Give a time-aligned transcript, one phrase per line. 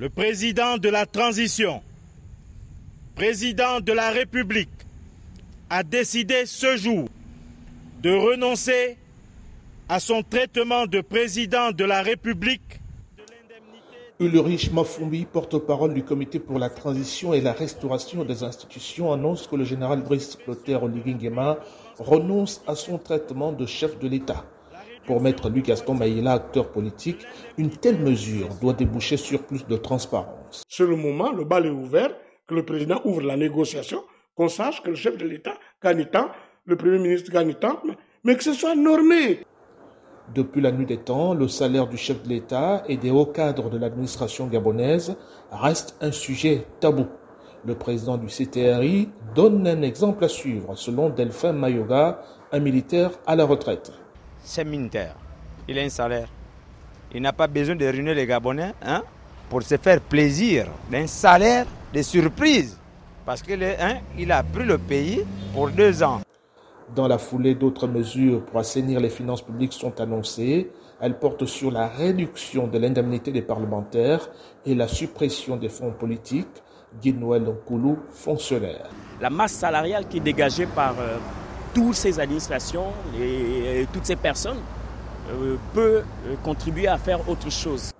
[0.00, 1.82] Le président de la transition,
[3.14, 4.70] président de la République,
[5.68, 7.04] a décidé ce jour
[8.02, 8.96] de renoncer
[9.90, 12.80] à son traitement de président de la République.
[14.18, 19.56] Ulrich Mafumbi, porte-parole du comité pour la transition et la restauration des institutions, annonce que
[19.56, 21.58] le général Brice Clotaire Oligingema
[21.98, 24.46] renonce à son traitement de chef de l'État.
[25.10, 27.26] Pour mettre Luc Gaston Maïla, acteur politique,
[27.58, 30.62] une telle mesure doit déboucher sur plus de transparence.
[30.68, 32.12] C'est le moment, le bal est ouvert,
[32.46, 34.04] que le président ouvre la négociation,
[34.36, 36.28] qu'on sache que le chef de l'État gagne tant,
[36.64, 37.82] le Premier ministre gagne tant,
[38.22, 39.40] mais que ce soit normé.
[40.32, 43.68] Depuis la nuit des temps, le salaire du chef de l'État et des hauts cadres
[43.68, 45.16] de l'administration gabonaise
[45.50, 47.06] reste un sujet tabou.
[47.66, 53.34] Le président du CTRI donne un exemple à suivre, selon Delphin Mayoga, un militaire à
[53.34, 53.90] la retraite.
[54.42, 55.14] C'est militaire.
[55.68, 56.28] Il a un salaire.
[57.14, 59.02] Il n'a pas besoin de réunir les Gabonais hein,
[59.48, 62.78] pour se faire plaisir d'un salaire de surprise.
[63.26, 66.20] Parce qu'il hein, il a pris le pays pour deux ans.
[66.94, 70.70] Dans la foulée, d'autres mesures pour assainir les finances publiques sont annoncées.
[71.00, 74.28] Elles portent sur la réduction de l'indemnité des parlementaires
[74.66, 76.48] et la suppression des fonds politiques.
[77.00, 78.88] Guy Noël Nkoulou, fonctionnaire.
[79.20, 81.18] La masse salariale qui est dégagée par euh,
[81.74, 84.58] toutes ces administrations et, toutes ces personnes
[85.30, 87.90] euh, peut euh, contribuer à faire autre chose.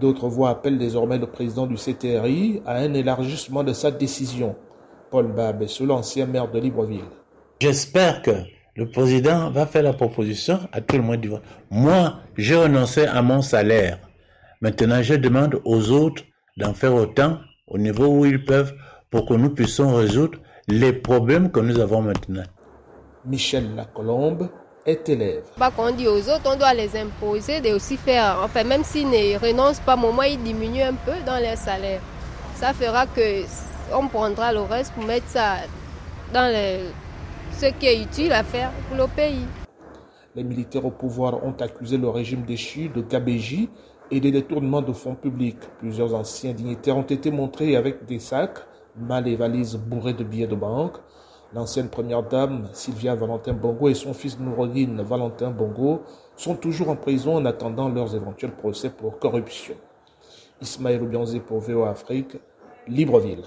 [0.00, 4.56] D'autres voix appellent désormais le président du CTRI à un élargissement de sa décision.
[5.10, 7.04] Paul Babessou, l'ancien maire de Libreville.
[7.60, 8.30] J'espère que
[8.74, 11.40] le président va faire la proposition à tout le monde.
[11.70, 13.98] Moi, j'ai renoncé à mon salaire.
[14.62, 16.22] Maintenant, je demande aux autres
[16.56, 18.74] d'en faire autant au niveau où ils peuvent
[19.10, 22.44] pour que nous puissions résoudre les problèmes que nous avons maintenant.
[23.24, 24.48] Michel Lacolombe
[24.84, 25.44] est élève.
[25.56, 29.08] Pas qu'on dit aux autres, on doit les imposer de aussi faire, enfin même s'ils
[29.08, 32.00] ne renoncent pas, au moins ils diminuent un peu dans leur salaire.
[32.56, 33.44] Ça fera que
[33.94, 35.56] on prendra le reste pour mettre ça
[36.32, 36.80] dans les
[37.52, 39.46] ce qui est utile à faire pour le pays.
[40.34, 43.68] Les militaires au pouvoir ont accusé le régime déchu de gabégie
[44.10, 45.60] et des détournements de fonds publics.
[45.78, 48.58] Plusieurs anciens dignitaires ont été montrés avec des sacs,
[48.96, 50.96] mal et valises bourrées de billets de banque.
[51.54, 56.02] L'ancienne première dame, Sylvia Valentin Bongo, et son fils Nourodine Valentin Bongo
[56.34, 59.74] sont toujours en prison en attendant leurs éventuels procès pour corruption.
[60.62, 62.38] Ismaël Obianzé pour VO Afrique,
[62.88, 63.44] Libreville.